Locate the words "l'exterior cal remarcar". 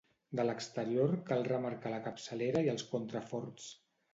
0.49-1.93